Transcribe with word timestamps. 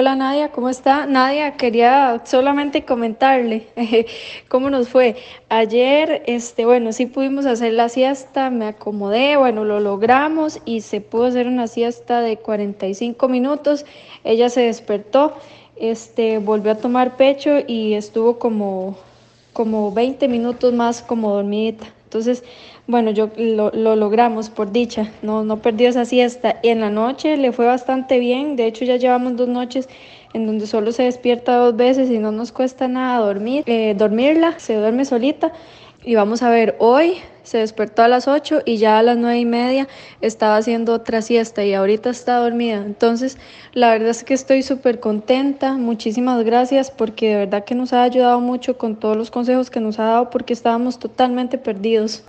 Hola 0.00 0.16
Nadia, 0.16 0.50
¿cómo 0.50 0.70
está? 0.70 1.04
Nadia, 1.04 1.58
quería 1.58 2.22
solamente 2.24 2.86
comentarle 2.86 3.66
cómo 4.48 4.70
nos 4.70 4.88
fue. 4.88 5.16
Ayer, 5.50 6.22
este, 6.24 6.64
bueno, 6.64 6.94
sí 6.94 7.04
pudimos 7.04 7.44
hacer 7.44 7.74
la 7.74 7.90
siesta, 7.90 8.48
me 8.48 8.68
acomodé, 8.68 9.36
bueno, 9.36 9.66
lo 9.66 9.78
logramos 9.78 10.58
y 10.64 10.80
se 10.80 11.02
pudo 11.02 11.26
hacer 11.26 11.46
una 11.46 11.66
siesta 11.66 12.22
de 12.22 12.38
45 12.38 13.28
minutos. 13.28 13.84
Ella 14.24 14.48
se 14.48 14.62
despertó, 14.62 15.34
este, 15.76 16.38
volvió 16.38 16.72
a 16.72 16.76
tomar 16.76 17.18
pecho 17.18 17.58
y 17.66 17.92
estuvo 17.92 18.38
como, 18.38 18.96
como 19.52 19.92
20 19.92 20.28
minutos 20.28 20.72
más 20.72 21.02
como 21.02 21.34
dormidita. 21.34 21.84
Entonces, 22.10 22.42
bueno, 22.88 23.12
yo 23.12 23.30
lo, 23.36 23.70
logramos 23.70 24.50
por 24.50 24.72
dicha, 24.72 25.12
no, 25.22 25.44
no 25.44 25.58
perdió 25.58 25.88
esa 25.88 26.04
siesta. 26.04 26.56
Y 26.60 26.70
en 26.70 26.80
la 26.80 26.90
noche 26.90 27.36
le 27.36 27.52
fue 27.52 27.66
bastante 27.66 28.18
bien, 28.18 28.56
de 28.56 28.66
hecho 28.66 28.84
ya 28.84 28.96
llevamos 28.96 29.36
dos 29.36 29.46
noches 29.46 29.88
en 30.32 30.44
donde 30.44 30.66
solo 30.66 30.90
se 30.90 31.04
despierta 31.04 31.54
dos 31.54 31.76
veces 31.76 32.10
y 32.10 32.18
no 32.18 32.32
nos 32.32 32.50
cuesta 32.50 32.88
nada 32.88 33.24
dormir, 33.24 33.62
eh, 33.66 33.94
dormirla, 33.96 34.58
se 34.58 34.74
duerme 34.74 35.04
solita. 35.04 35.52
Y 36.02 36.14
vamos 36.14 36.42
a 36.42 36.48
ver, 36.48 36.76
hoy 36.78 37.20
se 37.42 37.58
despertó 37.58 38.02
a 38.02 38.08
las 38.08 38.28
8 38.28 38.62
y 38.64 38.78
ya 38.78 38.98
a 38.98 39.02
las 39.02 39.16
9 39.18 39.38
y 39.38 39.44
media 39.44 39.88
estaba 40.20 40.56
haciendo 40.56 40.94
otra 40.94 41.20
siesta 41.20 41.64
y 41.64 41.74
ahorita 41.74 42.08
está 42.08 42.36
dormida. 42.36 42.76
Entonces, 42.76 43.38
la 43.72 43.90
verdad 43.90 44.10
es 44.10 44.24
que 44.24 44.34
estoy 44.34 44.62
súper 44.62 45.00
contenta. 45.00 45.72
Muchísimas 45.72 46.42
gracias 46.44 46.90
porque 46.90 47.28
de 47.28 47.36
verdad 47.36 47.64
que 47.64 47.74
nos 47.74 47.92
ha 47.92 48.02
ayudado 48.02 48.40
mucho 48.40 48.78
con 48.78 48.96
todos 48.96 49.16
los 49.16 49.30
consejos 49.30 49.68
que 49.68 49.80
nos 49.80 49.98
ha 49.98 50.04
dado 50.04 50.30
porque 50.30 50.52
estábamos 50.52 50.98
totalmente 50.98 51.58
perdidos. 51.58 52.22